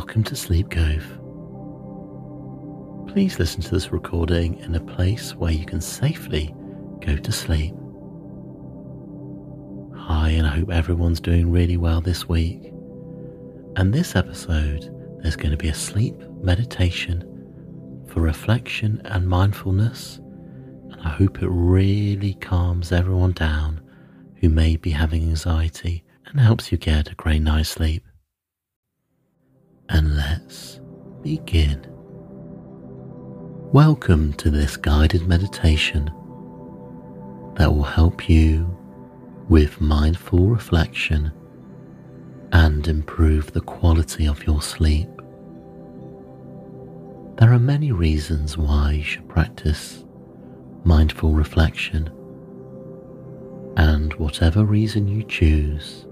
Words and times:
welcome 0.00 0.24
to 0.24 0.34
Sleep 0.34 0.70
Cove. 0.70 1.06
Please 3.12 3.38
listen 3.38 3.60
to 3.60 3.70
this 3.70 3.92
recording 3.92 4.58
in 4.60 4.74
a 4.74 4.80
place 4.80 5.34
where 5.34 5.52
you 5.52 5.66
can 5.66 5.82
safely 5.82 6.54
go 7.04 7.16
to 7.16 7.30
sleep. 7.30 7.74
Hi, 9.94 10.30
and 10.30 10.46
I 10.46 10.56
hope 10.56 10.70
everyone's 10.70 11.20
doing 11.20 11.52
really 11.52 11.76
well 11.76 12.00
this 12.00 12.26
week. 12.26 12.72
And 13.76 13.92
this 13.92 14.16
episode, 14.16 14.90
there's 15.18 15.36
going 15.36 15.50
to 15.50 15.58
be 15.58 15.68
a 15.68 15.74
sleep 15.74 16.16
meditation 16.40 17.20
for 18.08 18.22
reflection 18.22 19.02
and 19.04 19.28
mindfulness. 19.28 20.16
And 20.16 20.96
I 21.04 21.10
hope 21.10 21.42
it 21.42 21.50
really 21.50 22.34
calms 22.40 22.90
everyone 22.90 23.32
down 23.32 23.82
who 24.36 24.48
may 24.48 24.76
be 24.76 24.92
having 24.92 25.24
anxiety 25.24 26.04
and 26.24 26.40
helps 26.40 26.72
you 26.72 26.78
get 26.78 27.12
a 27.12 27.14
great 27.16 27.42
night's 27.42 27.68
sleep. 27.68 28.02
And 29.92 30.16
let's 30.16 30.80
begin. 31.20 31.84
Welcome 33.72 34.34
to 34.34 34.48
this 34.48 34.76
guided 34.76 35.26
meditation 35.26 36.04
that 37.56 37.74
will 37.74 37.82
help 37.82 38.28
you 38.28 38.76
with 39.48 39.80
mindful 39.80 40.46
reflection 40.46 41.32
and 42.52 42.86
improve 42.86 43.52
the 43.52 43.62
quality 43.62 44.26
of 44.26 44.46
your 44.46 44.62
sleep. 44.62 45.08
There 47.38 47.52
are 47.52 47.58
many 47.58 47.90
reasons 47.90 48.56
why 48.56 48.92
you 48.92 49.02
should 49.02 49.28
practice 49.28 50.04
mindful 50.84 51.32
reflection, 51.32 52.06
and 53.76 54.14
whatever 54.14 54.64
reason 54.64 55.08
you 55.08 55.24
choose, 55.24 56.06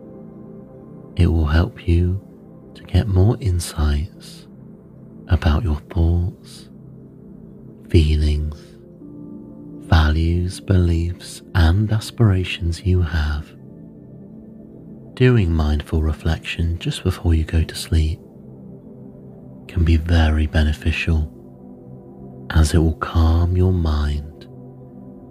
it 1.15 1.29
will 1.29 1.47
help 1.47 1.87
you 1.87 2.28
to 2.79 2.85
get 2.85 3.09
more 3.09 3.37
insights 3.41 4.47
about 5.27 5.65
your 5.65 5.81
thoughts, 5.93 6.69
feelings, 7.91 8.57
values, 9.89 10.61
beliefs, 10.61 11.43
and 11.57 11.93
aspirations 11.93 12.87
you 12.87 13.03
have. 13.03 13.49
Doing 15.15 15.53
mindful 15.53 16.03
reflection 16.03 16.79
just 16.79 17.03
before 17.03 17.35
you 17.35 17.43
go 17.43 17.65
to 17.65 17.75
sleep 17.75 18.21
can 19.67 19.85
be 19.85 19.97
very 19.97 20.47
beneficial 20.47 21.35
as 22.51 22.75
it 22.75 22.79
will 22.79 22.97
calm 22.99 23.57
your 23.57 23.73
mind 23.73 24.45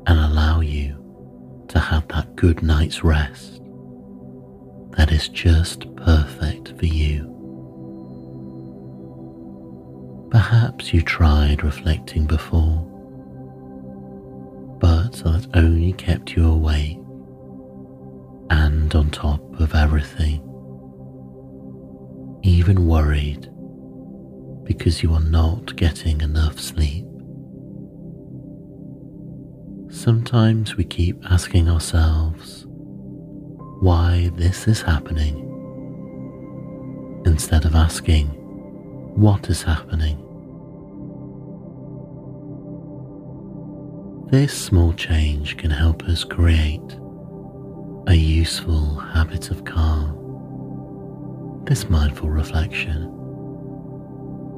and 0.05 0.19
allow 0.19 0.59
you 0.59 1.65
to 1.69 1.79
have 1.79 2.05
that 2.09 2.35
good 2.35 2.61
night's 2.61 3.05
rest 3.05 3.61
that 4.97 5.11
is 5.13 5.29
just 5.29 5.95
perfect 5.95 6.77
for 6.77 6.85
you. 6.87 7.36
Perhaps 10.29 10.93
you 10.93 11.01
tried 11.01 11.63
reflecting 11.63 12.25
before, 12.25 12.83
but 14.79 15.13
that 15.13 15.47
only 15.53 15.93
kept 15.93 16.35
you 16.35 16.45
awake 16.45 16.99
and 18.49 18.93
on 18.93 19.09
top 19.09 19.41
of 19.59 19.73
everything, 19.73 20.41
even 22.43 22.87
worried 22.87 23.49
because 24.65 25.01
you 25.01 25.13
are 25.13 25.23
not 25.23 25.75
getting 25.77 26.19
enough 26.19 26.59
sleep. 26.59 27.05
Sometimes 29.89 30.75
we 30.75 30.83
keep 30.83 31.23
asking 31.31 31.69
ourselves 31.69 32.65
why 33.79 34.29
this 34.35 34.67
is 34.67 34.81
happening 34.81 35.43
instead 37.25 37.63
of 37.63 37.75
asking 37.75 38.36
what 39.17 39.49
is 39.49 39.63
happening. 39.63 40.15
This 44.29 44.53
small 44.53 44.93
change 44.93 45.57
can 45.57 45.71
help 45.71 46.03
us 46.03 46.23
create 46.23 46.99
a 48.05 48.13
useful 48.13 48.93
habit 48.97 49.49
of 49.49 49.65
calm, 49.65 50.13
this 51.65 51.89
mindful 51.89 52.29
reflection, 52.29 53.05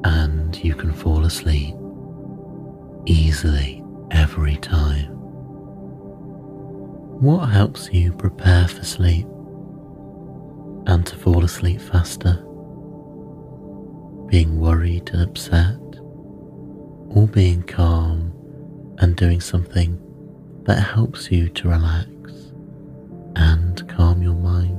and 0.04 0.54
you 0.62 0.74
can 0.74 0.92
fall 0.92 1.24
asleep 1.24 1.74
easily 3.06 3.82
every 4.10 4.56
time. 4.56 5.06
What 7.22 7.46
helps 7.46 7.90
you 7.94 8.12
prepare 8.12 8.68
for 8.68 8.84
sleep 8.84 9.26
and 10.86 11.06
to 11.06 11.16
fall 11.16 11.44
asleep 11.44 11.80
faster? 11.80 12.44
Being 14.30 14.60
worried 14.60 15.10
and 15.12 15.22
upset, 15.22 15.80
or 15.98 17.26
being 17.26 17.64
calm 17.64 18.32
and 18.98 19.16
doing 19.16 19.40
something 19.40 19.98
that 20.66 20.80
helps 20.80 21.32
you 21.32 21.48
to 21.48 21.68
relax 21.68 22.06
and 23.34 23.88
calm 23.88 24.22
your 24.22 24.36
mind. 24.36 24.76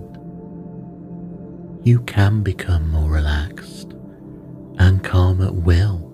You 1.85 2.00
can 2.03 2.44
become 2.44 2.90
more 2.91 3.11
relaxed 3.11 3.91
and 4.78 5.03
calm 5.03 5.41
at 5.41 5.53
will 5.53 6.07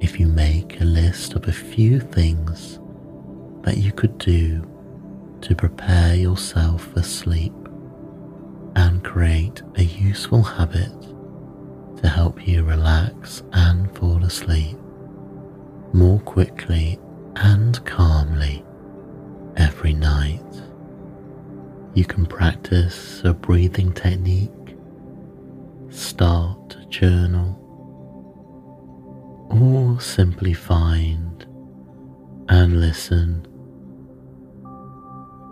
if 0.00 0.18
you 0.18 0.26
make 0.26 0.80
a 0.80 0.84
list 0.84 1.34
of 1.34 1.46
a 1.46 1.52
few 1.52 2.00
things 2.00 2.80
that 3.64 3.76
you 3.76 3.92
could 3.92 4.16
do 4.16 4.66
to 5.42 5.54
prepare 5.54 6.14
yourself 6.14 6.86
for 6.94 7.02
sleep 7.02 7.52
and 8.76 9.04
create 9.04 9.60
a 9.76 9.82
useful 9.84 10.42
habit 10.42 11.09
to 12.00 12.08
help 12.08 12.46
you 12.46 12.64
relax 12.64 13.42
and 13.52 13.94
fall 13.96 14.24
asleep 14.24 14.78
more 15.92 16.20
quickly 16.20 16.98
and 17.36 17.84
calmly 17.84 18.64
every 19.56 19.92
night. 19.92 20.40
You 21.94 22.04
can 22.04 22.24
practice 22.24 23.22
a 23.24 23.34
breathing 23.34 23.92
technique, 23.92 24.76
start 25.90 26.76
a 26.80 26.86
journal, 26.86 27.56
or 29.50 30.00
simply 30.00 30.54
find 30.54 31.44
and 32.48 32.80
listen 32.80 33.46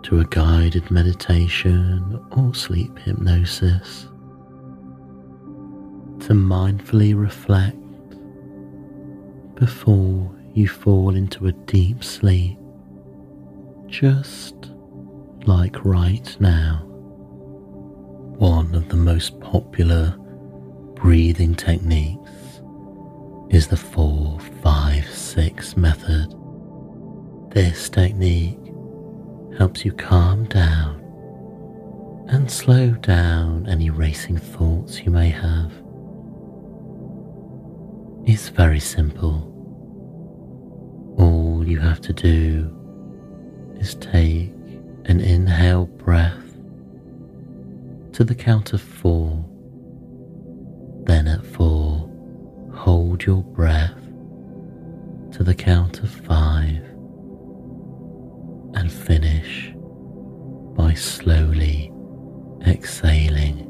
to 0.03 0.21
a 0.21 0.25
guided 0.25 0.89
meditation 0.89 2.19
or 2.31 2.55
sleep 2.55 2.97
hypnosis 2.99 4.07
to 6.21 6.33
mindfully 6.33 7.19
reflect 7.19 7.77
before 9.55 10.29
you 10.53 10.67
fall 10.67 11.15
into 11.15 11.47
a 11.47 11.51
deep 11.51 12.03
sleep, 12.03 12.57
just 13.87 14.71
like 15.45 15.83
right 15.83 16.35
now. 16.39 16.83
One 18.37 18.73
of 18.75 18.89
the 18.89 18.95
most 18.95 19.39
popular 19.39 20.15
breathing 20.95 21.55
techniques 21.55 22.61
is 23.49 23.67
the 23.67 23.77
4 23.77 24.39
5 24.61 25.09
6 25.09 25.77
method. 25.77 26.35
This 27.51 27.89
technique 27.89 28.59
helps 29.57 29.83
you 29.83 29.91
calm 29.91 30.45
down 30.45 30.99
and 32.29 32.49
slow 32.49 32.91
down 32.91 33.67
any 33.67 33.89
racing 33.89 34.37
thoughts 34.37 35.01
you 35.01 35.11
may 35.11 35.29
have. 35.29 35.71
It's 38.31 38.49
very 38.49 38.79
simple. 38.79 39.37
All 41.17 41.67
you 41.67 41.79
have 41.79 41.99
to 42.01 42.13
do 42.13 42.71
is 43.79 43.95
take 43.95 44.53
an 45.05 45.19
inhale 45.19 45.87
breath 45.87 46.55
to 48.13 48.23
the 48.23 48.35
count 48.35 48.73
of 48.73 48.81
four. 48.83 49.43
Then 51.05 51.27
at 51.27 51.43
four, 51.43 52.07
hold 52.71 53.25
your 53.25 53.41
breath 53.41 53.99
to 55.31 55.43
the 55.43 55.55
count 55.55 56.03
of 56.03 56.11
five 56.11 56.83
and 58.75 58.91
finish 58.91 59.73
by 60.77 60.93
slowly 60.93 61.91
exhaling 62.67 63.65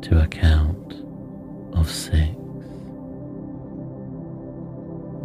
to 0.00 0.22
a 0.22 0.26
count 0.26 0.94
of 1.74 1.90
six. 1.90 2.45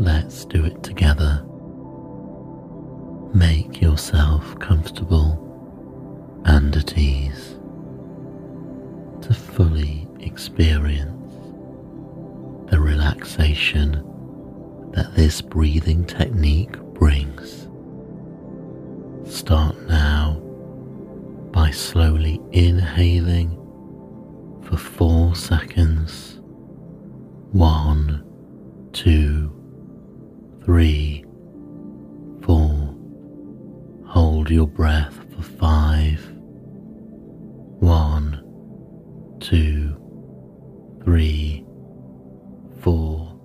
Let's 0.01 0.45
do 0.45 0.65
it 0.65 0.81
together. 0.81 1.45
Make 3.35 3.79
yourself 3.83 4.57
comfortable 4.57 5.37
and 6.45 6.75
at 6.75 6.97
ease 6.97 7.59
to 9.21 9.31
fully 9.31 10.07
experience 10.19 11.35
the 12.71 12.79
relaxation 12.79 13.91
that 14.93 15.13
this 15.13 15.39
breathing 15.39 16.05
technique 16.05 16.79
brings. 16.95 17.67
Start 19.31 19.79
now 19.87 20.41
by 21.51 21.69
slowly 21.69 22.41
inhaling 22.51 23.51
for 24.63 24.77
four 24.77 25.35
seconds 25.35 26.39
One, 27.51 28.23
two, 28.93 29.60
three, 30.71 31.25
four. 32.43 32.95
Hold 34.07 34.49
your 34.49 34.67
breath 34.67 35.19
for 35.35 35.41
five. 35.41 36.25
One, 37.81 38.41
two, 39.41 39.97
three, 41.03 41.65
four, 42.79 43.37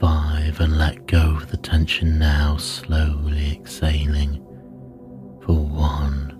five, 0.00 0.58
and 0.58 0.76
let 0.76 1.06
go 1.06 1.36
of 1.36 1.52
the 1.52 1.56
tension 1.56 2.18
now, 2.18 2.56
slowly 2.56 3.52
exhaling 3.52 4.44
for 5.46 5.54
one, 5.54 6.34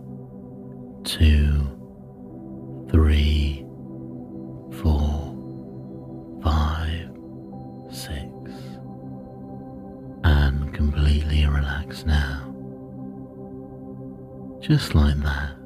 two, 1.04 1.47
Just 14.68 14.94
like 14.94 15.16
that. 15.22 15.57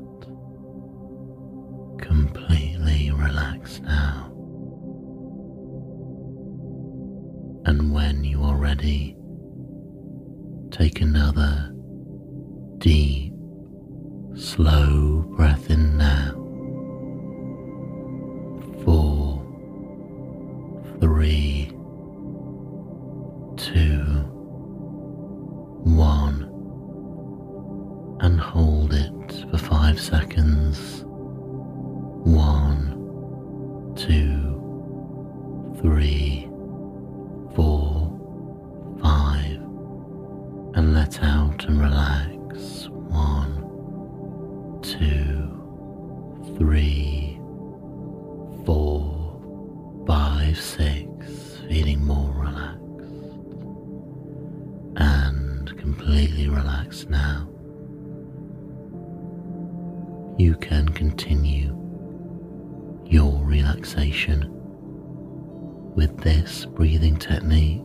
With 65.94 66.16
this 66.18 66.64
breathing 66.64 67.16
technique 67.16 67.82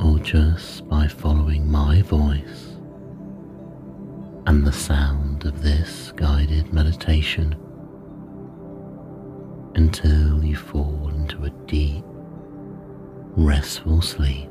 or 0.00 0.18
just 0.18 0.86
by 0.88 1.08
following 1.08 1.70
my 1.70 2.02
voice 2.02 2.76
and 4.46 4.64
the 4.64 4.72
sound 4.72 5.44
of 5.44 5.62
this 5.62 6.12
guided 6.16 6.72
meditation 6.72 7.54
until 9.74 10.44
you 10.44 10.56
fall 10.56 11.10
into 11.14 11.44
a 11.44 11.50
deep, 11.66 12.04
restful 13.36 14.00
sleep. 14.00 14.48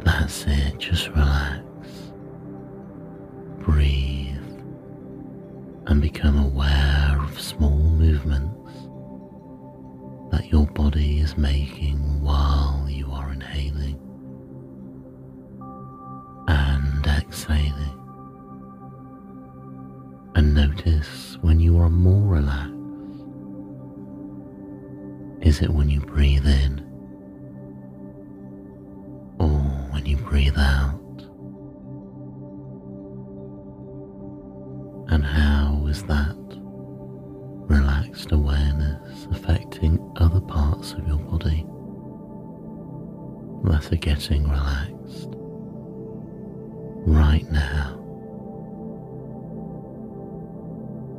That's 0.00 0.44
it, 0.46 0.78
just 0.78 1.08
relax, 1.08 1.64
breathe, 3.58 4.36
and 5.86 6.00
become 6.00 6.38
aware 6.38 7.20
of 7.20 7.40
small 7.40 7.85
body 10.90 11.18
is 11.18 11.36
making 11.36 11.98
while 12.22 12.86
you 12.88 13.10
are 13.10 13.32
inhaling 13.32 13.98
and 16.46 17.04
exhaling. 17.08 17.98
And 20.36 20.54
notice 20.54 21.38
when 21.40 21.58
you 21.58 21.76
are 21.80 21.90
more 21.90 22.36
relaxed. 22.36 22.72
Is 25.42 25.60
it 25.60 25.70
when 25.70 25.90
you 25.90 26.02
breathe 26.02 26.46
in 26.46 26.85
getting 44.16 44.48
relaxed 44.48 45.28
right 47.06 47.44
now? 47.52 47.92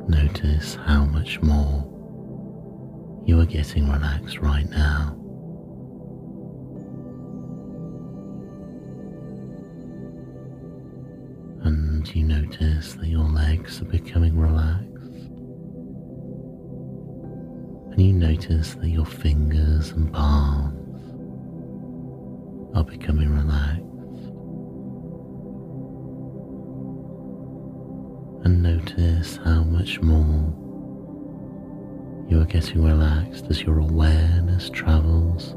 Notice 0.08 0.74
how 0.74 1.04
much 1.04 1.40
more 1.40 1.84
you 3.24 3.40
are 3.40 3.46
getting 3.46 3.88
relaxed 3.88 4.40
right 4.40 4.68
now. 4.68 5.14
And 11.62 12.12
you 12.16 12.24
notice 12.24 12.94
that 12.94 13.06
your 13.06 13.28
legs 13.28 13.80
are 13.80 13.84
becoming 13.84 14.36
relaxed. 14.36 14.86
And 17.92 18.00
you 18.00 18.12
notice 18.12 18.74
that 18.74 18.88
your 18.88 19.06
fingers 19.06 19.92
and 19.92 20.12
palms 20.12 20.77
becoming 22.88 23.30
relaxed. 23.30 23.84
And 28.44 28.62
notice 28.62 29.36
how 29.44 29.62
much 29.64 30.00
more 30.00 30.54
you 32.28 32.40
are 32.40 32.46
getting 32.46 32.82
relaxed 32.84 33.46
as 33.50 33.62
your 33.62 33.78
awareness 33.78 34.70
travels 34.70 35.54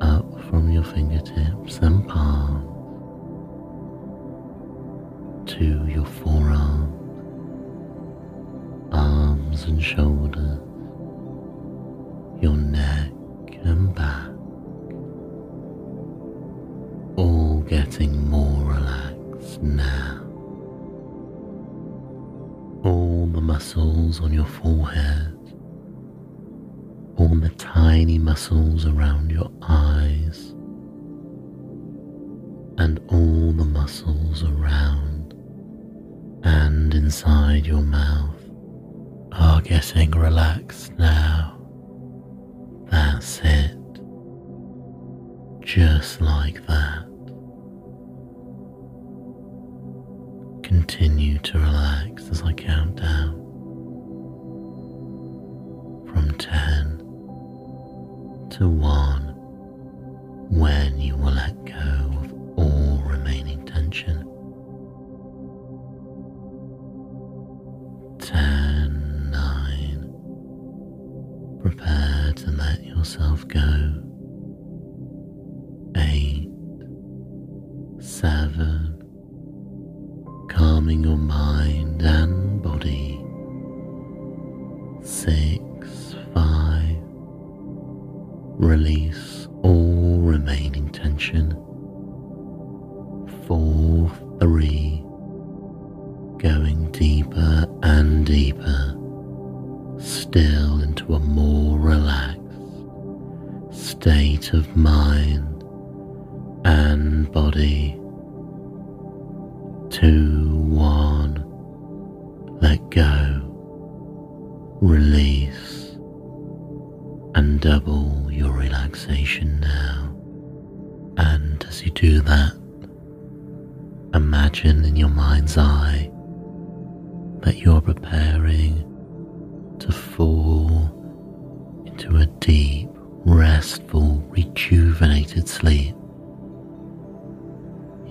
up 0.00 0.26
from 0.48 0.70
your 0.70 0.84
fingertips 0.84 1.78
and 1.78 2.06
palms 2.08 2.70
to 5.46 5.86
your 5.86 6.06
forearms, 6.06 6.90
arms 8.92 9.64
and 9.64 9.82
shoulders, 9.82 10.58
forehead, 24.64 25.36
all 27.16 27.34
the 27.34 27.52
tiny 27.58 28.18
muscles 28.18 28.86
around 28.86 29.30
your 29.30 29.50
eyes, 29.60 30.52
and 32.78 32.98
all 33.08 33.52
the 33.52 33.64
muscles 33.66 34.42
around 34.42 35.34
and 36.44 36.94
inside 36.94 37.66
your 37.66 37.82
mouth 37.82 38.40
are 39.32 39.60
getting 39.60 40.10
relaxed 40.12 40.92
now. 40.94 41.60
That's 42.90 43.40
it. 43.44 43.76
Just 45.60 46.22
like 46.22 46.66
that. 46.66 47.04
Continue 50.62 51.38
to 51.40 51.58
relax 51.58 52.30
as 52.30 52.40
I 52.42 52.54
count 52.54 52.96
down 52.96 53.43
to 58.54 58.68
1 58.68 59.23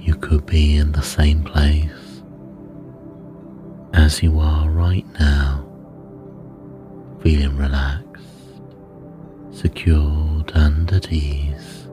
You 0.04 0.16
could 0.16 0.46
be 0.46 0.76
in 0.76 0.92
the 0.92 1.02
same 1.02 1.44
place 1.44 2.22
as 3.94 4.22
you 4.22 4.40
are 4.40 4.70
right 4.70 5.06
now, 5.20 5.66
feeling 7.22 7.56
relaxed, 7.56 8.28
secured, 9.52 10.52
and 10.54 10.92
at 10.92 11.12
ease, 11.12 11.88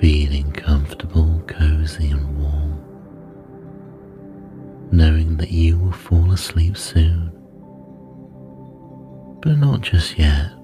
feeling 0.00 0.52
comfortable, 0.52 1.42
cozy, 1.46 2.10
and 2.10 2.38
warm, 2.38 2.78
knowing 4.92 5.38
that 5.38 5.50
you 5.50 5.78
will 5.78 5.92
fall 5.92 6.30
asleep 6.30 6.76
soon 6.76 7.32
but 9.42 9.58
not 9.58 9.80
just 9.80 10.18
yet. 10.18 10.61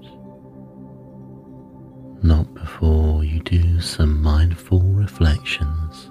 Not 2.21 2.53
before 2.53 3.23
you 3.23 3.39
do 3.39 3.79
some 3.79 4.21
mindful 4.21 4.81
reflections, 4.81 6.09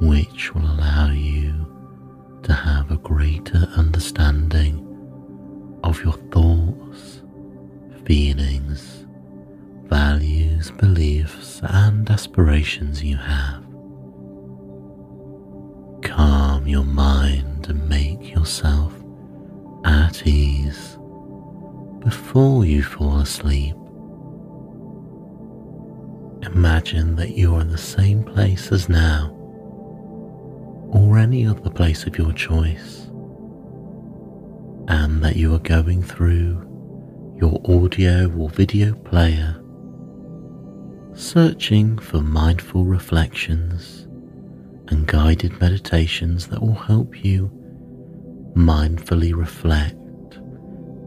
which 0.00 0.54
will 0.54 0.64
allow 0.64 1.10
you 1.10 1.66
to 2.44 2.52
have 2.52 2.92
a 2.92 2.98
greater 2.98 3.68
understanding 3.76 4.84
of 5.82 6.02
your 6.04 6.12
thoughts, 6.30 7.22
feelings, 8.04 9.04
values, 9.86 10.70
beliefs, 10.70 11.60
and 11.62 12.08
aspirations 12.08 13.02
you 13.02 13.16
have. 13.16 13.64
Calm 16.02 16.68
your 16.68 16.84
mind 16.84 17.68
and 17.68 17.88
make 17.88 18.30
yourself 18.30 18.94
at 19.84 20.24
ease 20.24 20.96
before 22.00 22.64
you 22.64 22.82
fall 22.82 23.18
asleep. 23.18 23.74
Imagine 26.42 27.16
that 27.16 27.36
you 27.36 27.54
are 27.54 27.60
in 27.60 27.68
the 27.68 27.78
same 27.78 28.22
place 28.22 28.70
as 28.72 28.88
now, 28.88 29.30
or 30.90 31.18
any 31.18 31.46
other 31.46 31.70
place 31.70 32.04
of 32.04 32.16
your 32.16 32.32
choice, 32.32 33.06
and 34.88 35.22
that 35.22 35.36
you 35.36 35.54
are 35.54 35.60
going 35.60 36.02
through 36.02 36.64
your 37.40 37.60
audio 37.64 38.32
or 38.36 38.48
video 38.48 38.94
player, 38.94 39.60
searching 41.14 41.98
for 41.98 42.20
mindful 42.20 42.84
reflections 42.84 44.06
and 44.88 45.06
guided 45.06 45.60
meditations 45.60 46.46
that 46.48 46.62
will 46.62 46.74
help 46.74 47.24
you 47.24 47.50
mindfully 48.54 49.34
reflect 49.34 49.96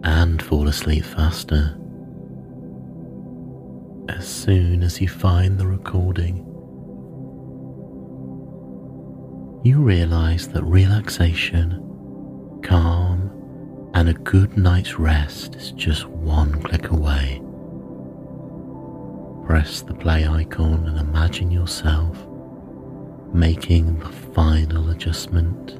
and 0.04 0.42
fall 0.42 0.68
asleep 0.68 1.04
faster. 1.04 1.81
As 4.10 4.28
soon 4.28 4.82
as 4.82 5.00
you 5.00 5.08
find 5.08 5.58
the 5.58 5.68
recording, 5.68 6.38
you 9.64 9.80
realize 9.80 10.48
that 10.50 10.64
relaxation, 10.64 11.72
calm, 12.64 13.30
and 13.94 14.10
a 14.10 14.14
good 14.14 14.58
night's 14.58 14.98
rest 14.98 15.56
is 15.56 15.72
just 15.74 16.08
one 16.08 16.62
click 16.64 16.90
away. 16.90 17.42
Press 19.46 19.82
the 19.82 19.94
play 19.94 20.26
icon 20.28 20.88
and 20.88 20.98
imagine 20.98 21.52
yourself 21.52 22.28
making 23.34 24.00
the 24.00 24.10
final 24.10 24.90
adjustment. 24.90 25.80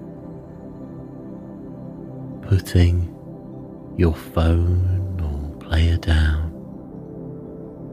Putting 2.48 3.14
your 3.98 4.14
phone 4.14 5.20
or 5.22 5.58
player 5.58 5.98
down 5.98 6.51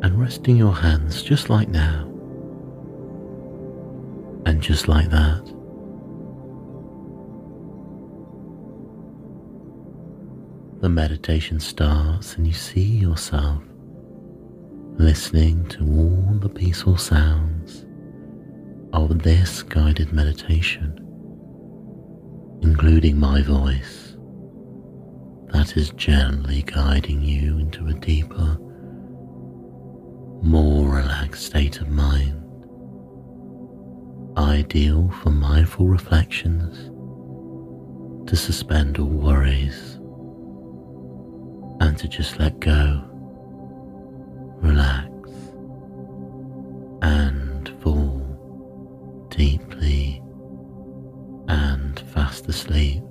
and 0.03 0.21
resting 0.21 0.57
your 0.57 0.75
hands 0.75 1.23
just 1.23 1.51
like 1.51 1.69
now. 1.69 2.05
And 4.47 4.63
just 4.63 4.89
like 4.89 5.11
that, 5.11 5.45
the 10.81 10.89
meditation 10.89 11.59
starts 11.61 12.37
and 12.37 12.47
you 12.47 12.53
see 12.53 12.81
yourself 12.81 13.63
listening 14.97 15.67
to 15.69 15.81
all 15.81 16.39
the 16.41 16.49
peaceful 16.49 16.97
sounds 16.97 17.85
of 18.93 19.23
this 19.23 19.63
guided 19.63 20.13
meditation, 20.13 20.95
including 22.63 23.19
my 23.19 23.43
voice 23.43 24.17
that 25.53 25.77
is 25.77 25.91
gently 25.91 26.63
guiding 26.63 27.23
you 27.23 27.59
into 27.59 27.87
a 27.87 27.95
deeper, 27.95 28.59
more 30.43 30.89
relaxed 30.89 31.47
state 31.47 31.81
of 31.81 31.89
mind, 31.89 32.35
ideal 34.37 35.11
for 35.23 35.31
mindful 35.31 35.87
reflections 35.87 36.91
to 38.29 38.37
suspend 38.37 38.99
all 38.99 39.07
worries 39.07 39.95
and 41.81 41.97
to 41.99 42.07
just 42.09 42.39
let 42.39 42.59
go, 42.61 43.03
relax, 44.61 45.09
and 47.03 47.69
fall 47.83 49.27
deeply 49.31 50.23
and 51.49 52.01
fast 52.13 52.49
asleep 52.49 53.03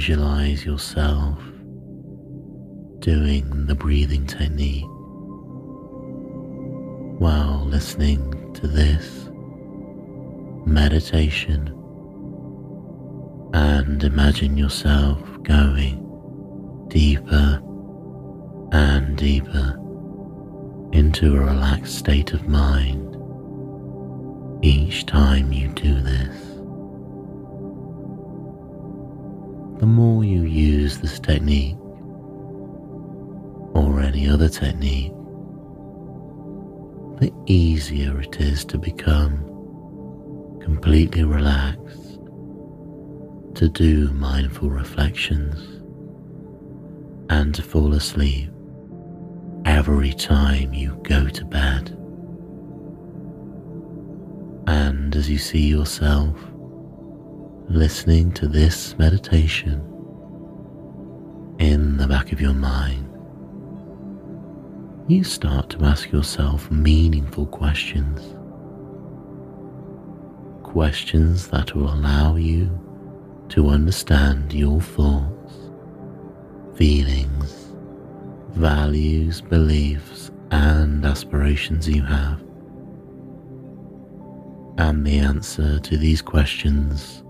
Visualize 0.00 0.64
yourself 0.64 1.36
doing 3.00 3.66
the 3.66 3.74
breathing 3.74 4.24
technique 4.26 4.86
while 7.20 7.66
listening 7.66 8.50
to 8.54 8.66
this 8.66 9.28
meditation 10.64 11.66
and 13.52 14.02
imagine 14.02 14.56
yourself 14.56 15.20
going 15.42 15.98
deeper 16.88 17.60
and 18.72 19.18
deeper 19.18 19.76
into 20.92 21.36
a 21.36 21.40
relaxed 21.40 21.98
state 21.98 22.32
of 22.32 22.48
mind 22.48 23.18
each 24.64 25.04
time 25.04 25.52
you 25.52 25.68
do 25.68 26.00
this. 26.00 26.19
More 29.90 30.24
you 30.24 30.42
use 30.42 30.98
this 30.98 31.18
technique 31.18 31.76
or 33.74 34.00
any 34.00 34.28
other 34.28 34.48
technique, 34.48 35.12
the 37.18 37.32
easier 37.46 38.20
it 38.20 38.40
is 38.40 38.64
to 38.66 38.78
become 38.78 39.38
completely 40.62 41.24
relaxed, 41.24 42.18
to 43.56 43.68
do 43.68 44.10
mindful 44.12 44.70
reflections, 44.70 45.58
and 47.28 47.54
to 47.54 47.62
fall 47.62 47.92
asleep 47.92 48.50
every 49.66 50.12
time 50.12 50.72
you 50.72 50.98
go 51.02 51.28
to 51.28 51.44
bed. 51.44 51.90
And 54.66 55.14
as 55.16 55.28
you 55.28 55.38
see 55.38 55.66
yourself 55.66 56.36
listening 57.70 58.32
to 58.32 58.48
this 58.48 58.98
meditation 58.98 59.80
in 61.60 61.96
the 61.98 62.06
back 62.08 62.32
of 62.32 62.40
your 62.40 62.52
mind, 62.52 63.06
you 65.08 65.22
start 65.22 65.70
to 65.70 65.84
ask 65.84 66.10
yourself 66.10 66.68
meaningful 66.72 67.46
questions. 67.46 68.34
Questions 70.64 71.46
that 71.48 71.72
will 71.76 71.94
allow 71.94 72.34
you 72.34 72.68
to 73.50 73.68
understand 73.68 74.52
your 74.52 74.80
thoughts, 74.80 75.54
feelings, 76.76 77.72
values, 78.50 79.40
beliefs, 79.40 80.32
and 80.50 81.06
aspirations 81.06 81.88
you 81.88 82.02
have 82.02 82.42
And 84.78 85.06
the 85.06 85.18
answer 85.18 85.78
to 85.78 85.96
these 85.96 86.20
questions 86.22 87.22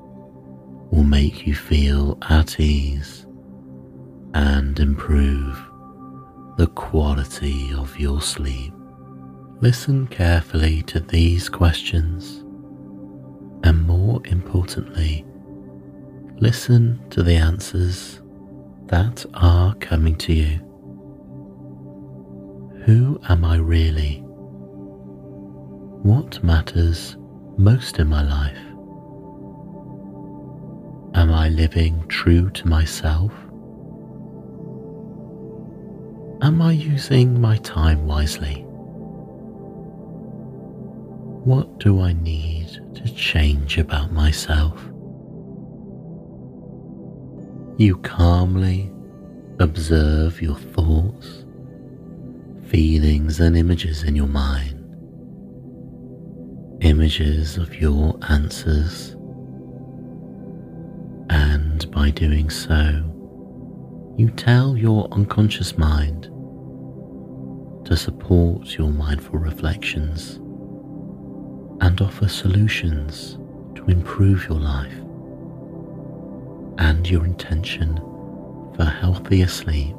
will 0.90 1.04
make 1.04 1.46
you 1.46 1.54
feel 1.54 2.18
at 2.28 2.58
ease 2.58 3.26
and 4.34 4.78
improve 4.78 5.58
the 6.56 6.66
quality 6.68 7.72
of 7.74 7.98
your 7.98 8.20
sleep. 8.20 8.72
Listen 9.60 10.06
carefully 10.06 10.82
to 10.82 11.00
these 11.00 11.48
questions 11.48 12.44
and 13.62 13.86
more 13.86 14.20
importantly, 14.24 15.24
listen 16.38 17.00
to 17.10 17.22
the 17.22 17.34
answers 17.34 18.20
that 18.86 19.24
are 19.34 19.74
coming 19.76 20.16
to 20.16 20.32
you. 20.32 20.58
Who 22.84 23.20
am 23.28 23.44
I 23.44 23.56
really? 23.56 24.22
What 26.02 26.42
matters 26.42 27.16
most 27.58 27.98
in 27.98 28.08
my 28.08 28.22
life? 28.22 28.69
Am 31.20 31.34
I 31.34 31.50
living 31.50 32.02
true 32.08 32.48
to 32.48 32.66
myself? 32.66 33.30
Am 36.40 36.62
I 36.62 36.72
using 36.72 37.38
my 37.38 37.58
time 37.58 38.06
wisely? 38.06 38.62
What 41.44 41.78
do 41.78 42.00
I 42.00 42.14
need 42.14 42.68
to 42.94 43.14
change 43.14 43.76
about 43.76 44.12
myself? 44.12 44.82
You 47.76 47.98
calmly 47.98 48.90
observe 49.58 50.40
your 50.40 50.56
thoughts, 50.56 51.44
feelings, 52.70 53.40
and 53.40 53.58
images 53.58 54.04
in 54.04 54.16
your 54.16 54.26
mind. 54.26 54.78
Images 56.80 57.58
of 57.58 57.74
your 57.74 58.18
answers. 58.30 59.16
Doing 62.20 62.50
so, 62.50 63.02
you 64.18 64.28
tell 64.36 64.76
your 64.76 65.08
unconscious 65.10 65.78
mind 65.78 66.24
to 67.86 67.96
support 67.96 68.76
your 68.76 68.90
mindful 68.90 69.38
reflections 69.38 70.36
and 71.80 71.98
offer 72.02 72.28
solutions 72.28 73.38
to 73.74 73.86
improve 73.86 74.46
your 74.50 74.60
life 74.60 74.98
and 76.76 77.08
your 77.08 77.24
intention 77.24 77.96
for 78.76 78.84
healthier 78.84 79.48
sleep. 79.48 79.96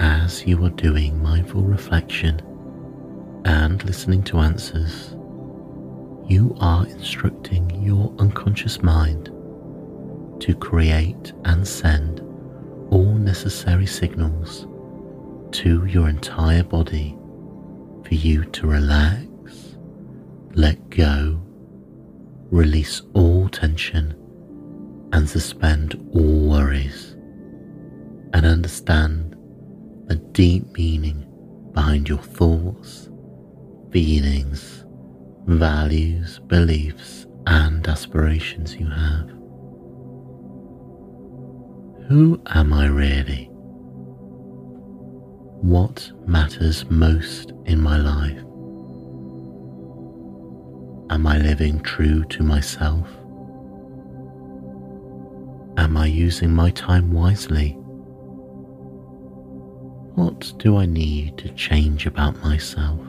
As 0.00 0.44
you 0.44 0.64
are 0.64 0.70
doing 0.70 1.22
mindful 1.22 1.62
reflection 1.62 2.40
and 3.44 3.84
listening 3.84 4.24
to 4.24 4.38
answers, 4.38 5.15
you 6.26 6.56
are 6.60 6.86
instructing 6.86 7.70
your 7.82 8.12
unconscious 8.18 8.82
mind 8.82 9.26
to 10.40 10.54
create 10.54 11.32
and 11.44 11.66
send 11.66 12.20
all 12.90 13.14
necessary 13.14 13.86
signals 13.86 14.66
to 15.52 15.84
your 15.86 16.08
entire 16.08 16.64
body 16.64 17.16
for 18.04 18.14
you 18.14 18.44
to 18.44 18.66
relax, 18.66 19.76
let 20.54 20.90
go, 20.90 21.40
release 22.50 23.02
all 23.14 23.48
tension, 23.48 24.14
and 25.12 25.28
suspend 25.28 25.94
all 26.12 26.48
worries, 26.48 27.12
and 28.32 28.44
understand 28.44 29.36
the 30.06 30.16
deep 30.32 30.66
meaning 30.76 31.24
behind 31.72 32.08
your 32.08 32.18
thoughts, 32.18 33.08
feelings, 33.90 34.75
values, 35.46 36.40
beliefs, 36.46 37.26
and 37.46 37.86
aspirations 37.88 38.74
you 38.76 38.86
have. 38.86 39.28
Who 42.08 42.40
am 42.46 42.72
I 42.72 42.86
really? 42.86 43.50
what 45.66 46.12
matters 46.26 46.88
most 46.90 47.52
in 47.64 47.80
my 47.80 47.96
life? 47.96 48.38
Am 51.10 51.26
I 51.26 51.38
living 51.38 51.80
true 51.80 52.24
to 52.26 52.44
myself? 52.44 53.08
Am 55.76 55.96
I 55.96 56.06
using 56.06 56.54
my 56.54 56.70
time 56.70 57.12
wisely? 57.12 57.70
What 60.14 60.52
do 60.58 60.76
I 60.76 60.86
need 60.86 61.36
to 61.38 61.48
change 61.54 62.06
about 62.06 62.40
myself? 62.42 63.00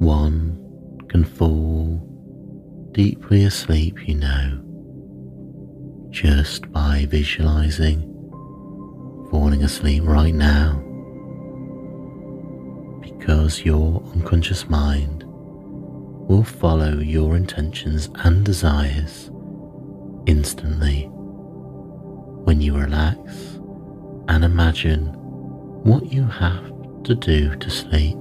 One 0.00 1.06
can 1.10 1.24
fall 1.24 1.98
deeply 2.92 3.44
asleep, 3.44 4.08
you 4.08 4.14
know, 4.14 4.58
just 6.10 6.72
by 6.72 7.06
visualizing 7.08 8.06
falling 9.30 9.62
asleep 9.62 10.02
right 10.04 10.34
now 10.34 10.82
because 13.02 13.62
your 13.62 14.02
unconscious 14.14 14.70
mind 14.70 15.22
will 15.26 16.44
follow 16.44 16.98
your 16.98 17.36
intentions 17.36 18.08
and 18.24 18.42
desires 18.44 19.30
instantly 20.24 21.04
when 22.44 22.62
you 22.62 22.74
relax 22.74 23.18
and 24.28 24.44
imagine 24.44 25.08
what 25.84 26.10
you 26.10 26.24
have 26.24 26.72
to 27.04 27.14
do 27.14 27.54
to 27.56 27.68
sleep. 27.68 28.16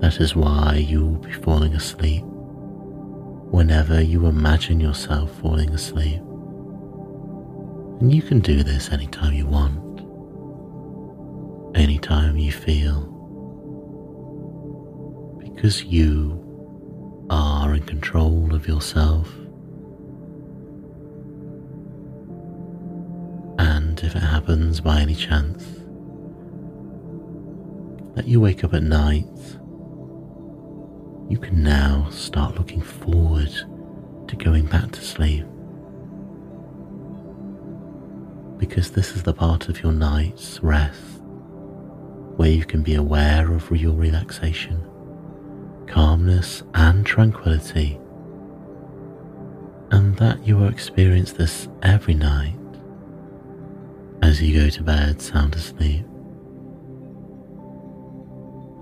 That 0.00 0.20
is 0.20 0.36
why 0.36 0.76
you 0.76 1.04
will 1.04 1.18
be 1.18 1.32
falling 1.32 1.74
asleep 1.74 2.24
whenever 3.50 4.00
you 4.00 4.26
imagine 4.26 4.78
yourself 4.78 5.30
falling 5.40 5.70
asleep. 5.70 6.20
And 8.00 8.14
you 8.14 8.22
can 8.22 8.40
do 8.40 8.62
this 8.62 8.92
anytime 8.92 9.32
you 9.34 9.46
want, 9.46 10.00
anytime 11.76 12.36
you 12.36 12.52
feel, 12.52 13.06
because 15.40 15.82
you 15.84 16.44
are 17.30 17.74
in 17.74 17.82
control 17.82 18.54
of 18.54 18.68
yourself. 18.68 19.28
And 23.58 23.98
if 24.04 24.14
it 24.14 24.22
happens 24.22 24.80
by 24.80 25.00
any 25.00 25.16
chance 25.16 25.64
that 28.14 28.28
you 28.28 28.40
wake 28.40 28.62
up 28.62 28.74
at 28.74 28.82
night, 28.84 29.26
you 31.28 31.38
can 31.38 31.62
now 31.62 32.08
start 32.10 32.56
looking 32.56 32.80
forward 32.80 33.52
to 34.28 34.36
going 34.36 34.66
back 34.66 34.90
to 34.92 35.00
sleep 35.00 35.44
because 38.58 38.90
this 38.90 39.14
is 39.14 39.22
the 39.22 39.32
part 39.32 39.68
of 39.68 39.82
your 39.82 39.92
night's 39.92 40.60
rest 40.62 41.20
where 42.36 42.50
you 42.50 42.64
can 42.64 42.82
be 42.82 42.94
aware 42.94 43.52
of 43.52 43.70
your 43.70 43.94
relaxation, 43.94 44.82
calmness, 45.86 46.62
and 46.74 47.04
tranquility, 47.04 47.98
and 49.90 50.16
that 50.16 50.46
you 50.46 50.56
will 50.56 50.68
experience 50.68 51.32
this 51.32 51.68
every 51.82 52.14
night 52.14 52.54
as 54.22 54.40
you 54.40 54.60
go 54.62 54.68
to 54.70 54.82
bed 54.82 55.20
sound 55.20 55.54
asleep. 55.54 56.04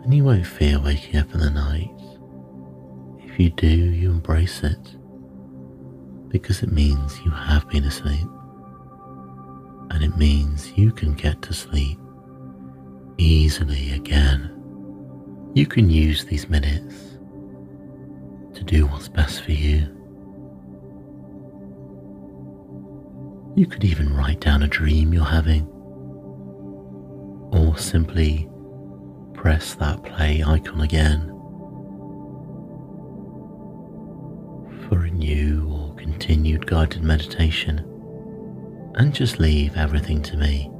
And 0.04 0.14
you 0.14 0.24
won't 0.24 0.46
fear 0.46 0.78
waking 0.78 1.18
up 1.18 1.32
in 1.34 1.40
the 1.40 1.50
night. 1.50 1.95
If 3.36 3.40
you 3.40 3.50
do, 3.50 3.68
you 3.68 4.12
embrace 4.12 4.62
it 4.62 4.96
because 6.28 6.62
it 6.62 6.72
means 6.72 7.20
you 7.22 7.30
have 7.30 7.68
been 7.68 7.84
asleep 7.84 8.26
and 9.90 10.02
it 10.02 10.16
means 10.16 10.72
you 10.74 10.90
can 10.90 11.12
get 11.12 11.42
to 11.42 11.52
sleep 11.52 11.98
easily 13.18 13.92
again. 13.92 14.50
You 15.52 15.66
can 15.66 15.90
use 15.90 16.24
these 16.24 16.48
minutes 16.48 16.94
to 18.54 18.64
do 18.64 18.86
what's 18.86 19.08
best 19.08 19.42
for 19.42 19.52
you. 19.52 19.80
You 23.54 23.66
could 23.66 23.84
even 23.84 24.16
write 24.16 24.40
down 24.40 24.62
a 24.62 24.66
dream 24.66 25.12
you're 25.12 25.26
having, 25.26 25.66
or 27.52 27.76
simply 27.76 28.48
press 29.34 29.74
that 29.74 30.02
play 30.04 30.42
icon 30.42 30.80
again 30.80 31.35
for 34.88 35.04
a 35.04 35.10
new 35.10 35.68
or 35.70 35.94
continued 35.94 36.66
guided 36.66 37.02
meditation 37.02 37.78
and 38.94 39.14
just 39.14 39.38
leave 39.38 39.76
everything 39.76 40.22
to 40.22 40.36
me 40.36 40.70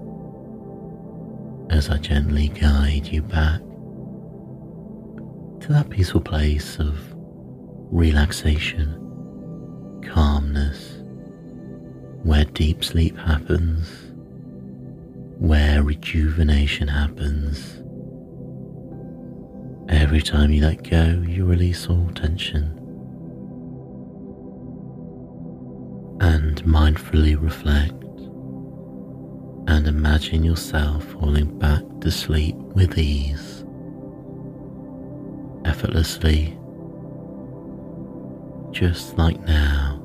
as 1.71 1.91
I 1.91 1.99
gently 1.99 2.49
guide 2.49 3.07
you 3.07 3.23
back 3.23 3.61
to 5.61 5.73
that 5.73 5.91
peaceful 5.91 6.21
place 6.21 6.79
of 6.79 6.99
relaxation, 7.93 8.95
calmness, 10.13 11.03
where 12.23 12.45
deep 12.45 12.85
sleep 12.85 13.17
happens, 13.19 13.89
where 15.39 15.83
rejuvenation 15.83 16.89
happens, 16.89 17.83
Every 19.89 20.21
time 20.21 20.51
you 20.51 20.63
let 20.63 20.83
go, 20.91 21.23
you 21.27 21.45
release 21.45 21.89
all 21.89 22.11
tension. 22.13 22.76
And 26.27 26.61
mindfully 26.65 27.41
reflect 27.41 28.03
and 29.69 29.87
imagine 29.87 30.43
yourself 30.43 31.05
falling 31.05 31.57
back 31.61 31.83
to 32.01 32.11
sleep 32.11 32.57
with 32.57 32.99
ease, 32.99 33.65
effortlessly, 35.65 36.59
just 38.73 39.17
like 39.17 39.41
now, 39.47 40.03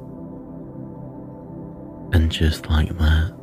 and 2.14 2.32
just 2.32 2.70
like 2.70 2.96
that. 3.00 3.41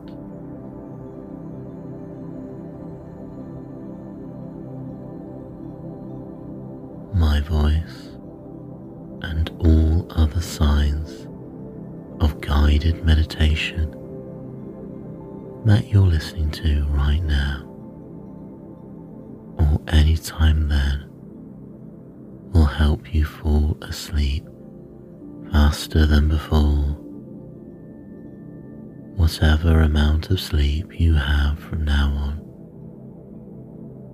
Sleep 30.48 30.98
you 30.98 31.12
have 31.12 31.58
from 31.58 31.84
now 31.84 32.08
on 32.08 32.40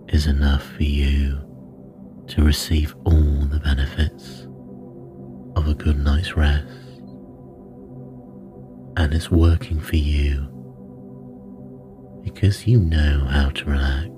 is 0.08 0.26
enough 0.26 0.64
for 0.72 0.82
you 0.82 1.38
to 2.26 2.42
receive 2.42 2.92
all 3.04 3.46
the 3.52 3.60
benefits 3.60 4.48
of 5.54 5.68
a 5.68 5.74
good 5.74 5.96
night's 5.96 6.36
rest, 6.36 6.66
and 8.96 9.14
it's 9.14 9.30
working 9.30 9.78
for 9.78 9.94
you 9.94 10.48
because 12.24 12.66
you 12.66 12.80
know 12.80 13.24
how 13.30 13.48
to 13.50 13.64
relax, 13.66 14.10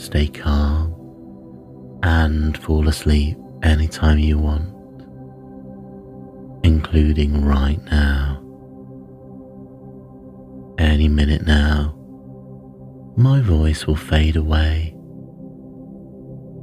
stay 0.00 0.28
calm, 0.28 0.94
and 2.04 2.56
fall 2.56 2.86
asleep 2.86 3.36
anytime 3.64 4.20
you 4.20 4.38
want, 4.38 4.72
including 6.62 7.44
right 7.44 7.82
now. 7.86 8.37
Any 10.98 11.06
minute 11.06 11.46
now, 11.46 11.94
my 13.16 13.40
voice 13.40 13.86
will 13.86 13.94
fade 13.94 14.34
away 14.34 14.96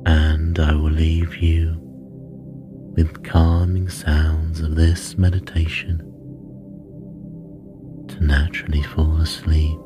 and 0.06 0.60
I 0.60 0.74
will 0.74 0.92
leave 0.92 1.38
you 1.38 1.78
with 2.98 3.24
calming 3.24 3.88
sounds 3.88 4.60
of 4.60 4.76
this 4.76 5.18
meditation 5.18 6.00
to 8.10 8.22
naturally 8.22 8.84
fall 8.84 9.22
asleep. 9.22 9.80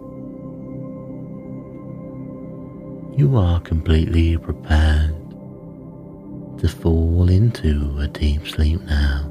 you 3.16 3.38
are 3.38 3.62
completely 3.62 4.36
prepared 4.36 5.14
to 6.58 6.68
fall 6.68 7.30
into 7.30 7.96
a 8.00 8.08
deep 8.08 8.48
sleep 8.48 8.82
now. 8.86 9.28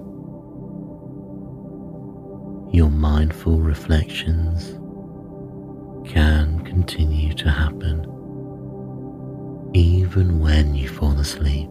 Your 2.70 2.90
mindful 2.90 3.58
reflections 3.58 4.77
can 6.18 6.58
continue 6.64 7.32
to 7.32 7.48
happen 7.48 8.00
even 9.72 10.40
when 10.40 10.74
you 10.74 10.88
fall 10.88 11.16
asleep. 11.20 11.68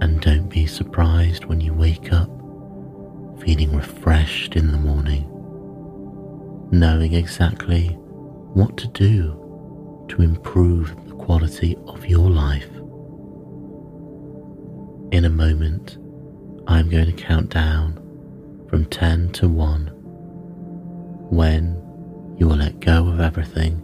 And 0.00 0.20
don't 0.20 0.48
be 0.48 0.64
surprised 0.64 1.46
when 1.46 1.60
you 1.60 1.74
wake 1.74 2.12
up 2.12 2.30
feeling 3.40 3.74
refreshed 3.74 4.54
in 4.54 4.70
the 4.70 4.78
morning, 4.78 5.24
knowing 6.70 7.14
exactly 7.14 7.88
what 8.58 8.76
to 8.76 8.86
do 8.86 10.06
to 10.10 10.22
improve 10.22 10.94
the 11.08 11.14
quality 11.16 11.76
of 11.88 12.06
your 12.06 12.30
life. 12.30 12.70
In 15.10 15.24
a 15.24 15.28
moment, 15.44 15.98
I'm 16.68 16.88
going 16.88 17.06
to 17.06 17.12
count 17.12 17.48
down 17.48 17.94
from 18.70 18.84
10 18.84 19.32
to 19.32 19.48
1 19.48 19.90
when 21.30 21.73
you 22.36 22.48
will 22.48 22.56
let 22.56 22.80
go 22.80 23.06
of 23.08 23.20
everything 23.20 23.80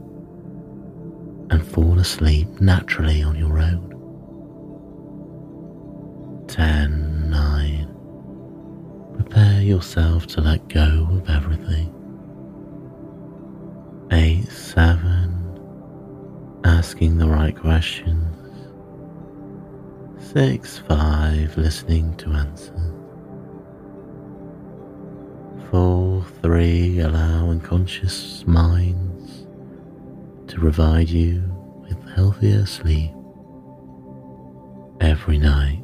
and 1.50 1.66
fall 1.66 1.98
asleep 1.98 2.48
naturally 2.60 3.22
on 3.22 3.36
your 3.36 3.58
own. 3.58 3.88
10, 6.48 7.30
9. 7.30 7.86
Prepare 9.14 9.62
yourself 9.62 10.26
to 10.28 10.40
let 10.40 10.66
go 10.68 11.08
of 11.10 11.28
everything. 11.30 11.94
8, 14.12 14.48
7, 14.48 16.60
asking 16.64 17.18
the 17.18 17.28
right 17.28 17.56
questions. 17.56 18.26
Six, 20.32 20.78
five, 20.78 21.56
listening 21.56 22.16
to 22.18 22.30
answers. 22.30 22.99
Three, 26.42 27.00
allow 27.00 27.50
unconscious 27.50 28.46
minds 28.46 29.46
to 30.48 30.58
provide 30.58 31.08
you 31.08 31.42
with 31.82 31.98
healthier 32.14 32.66
sleep 32.66 33.12
every 35.00 35.38
night. 35.38 35.82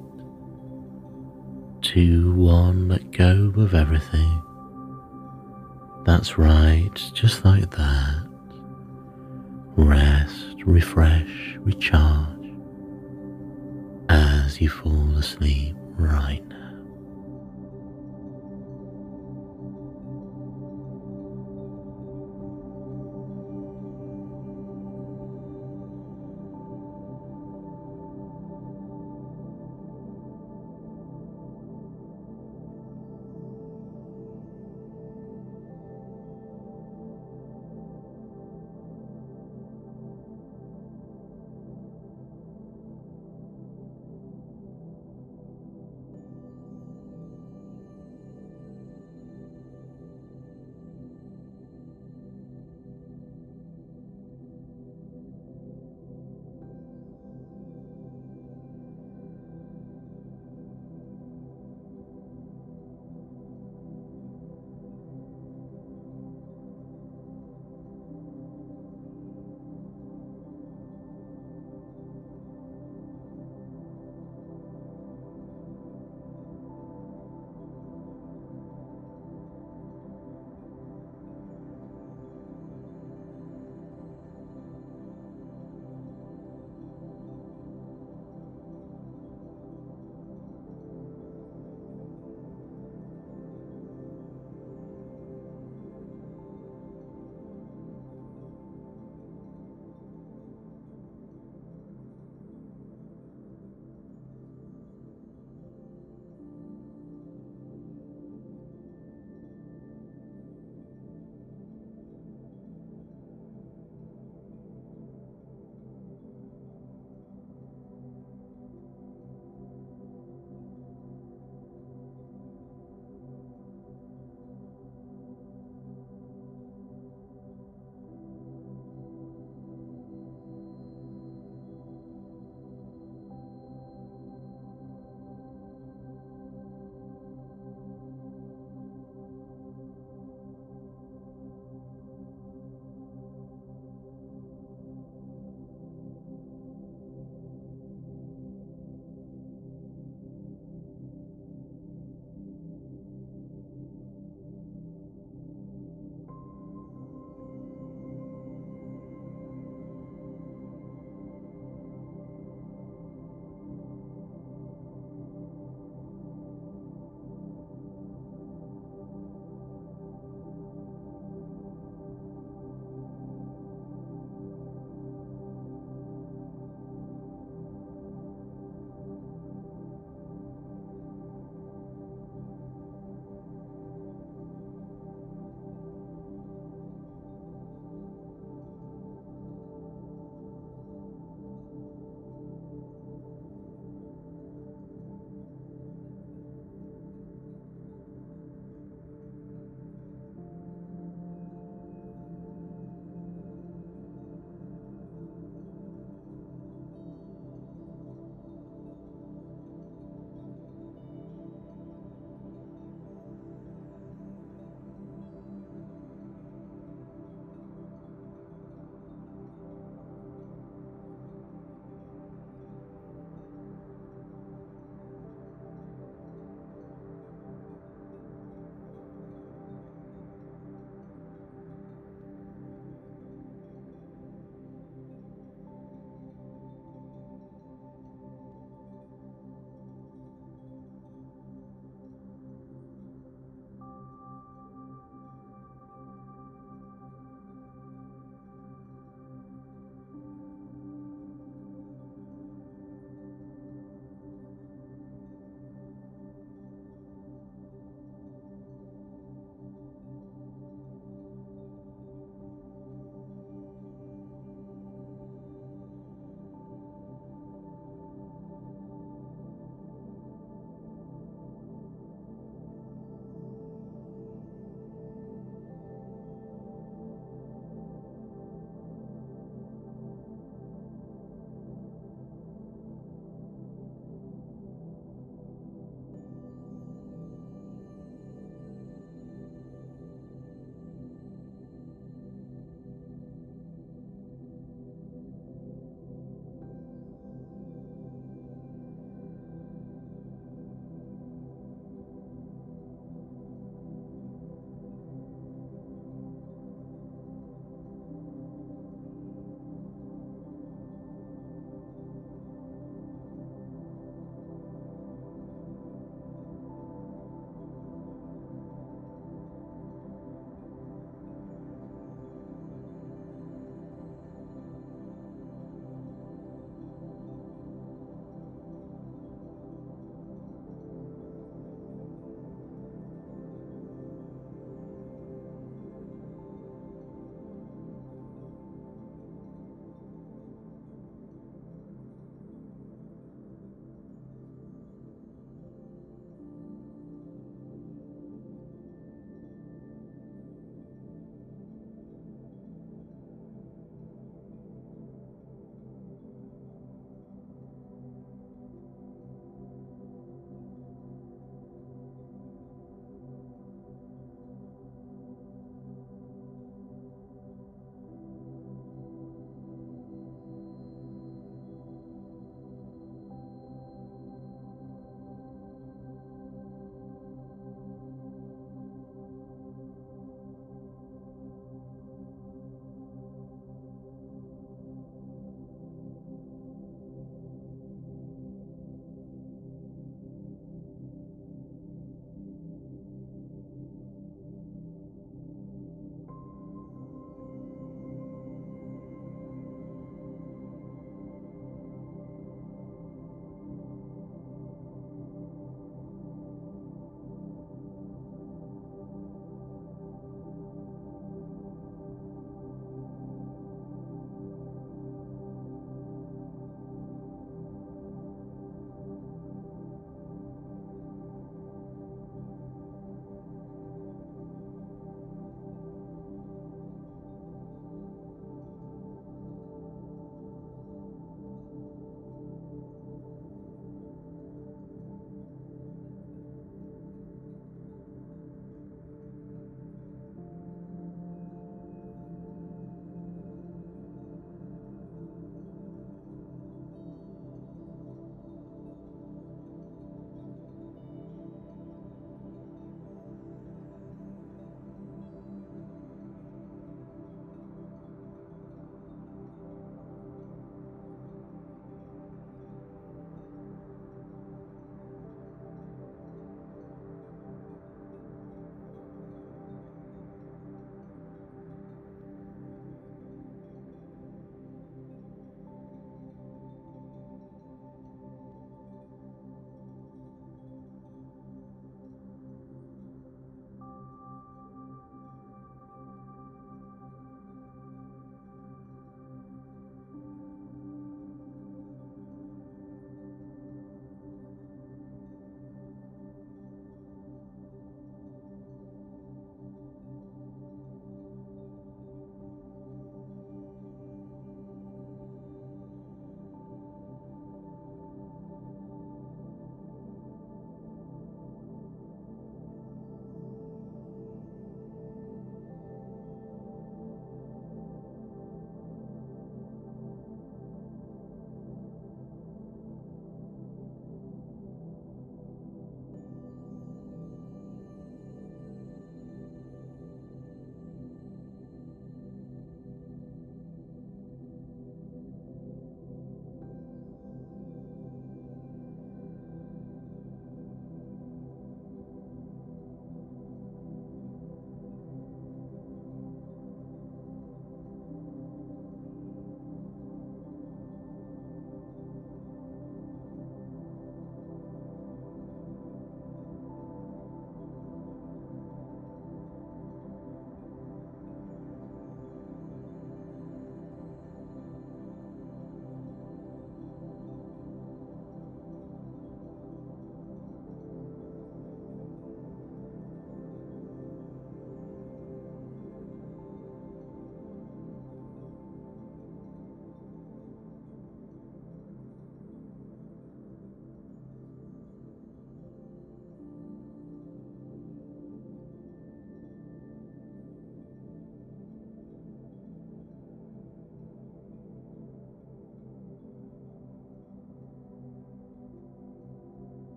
Two, 1.83 2.35
one, 2.35 2.89
let 2.89 3.11
go 3.13 3.53
of 3.57 3.75
everything. 3.75 4.43
That's 6.05 6.39
right, 6.39 6.95
just 7.15 7.45
like 7.45 7.71
that. 7.73 8.27
Rest 9.77 10.57
refresh, 10.65 11.57
recharge 11.61 12.37
as 14.09 14.61
you 14.61 14.69
fall 14.69 15.17
asleep 15.17 15.77
right 15.97 16.47
now. 16.49 16.56